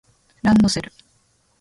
[0.41, 0.91] ランドセル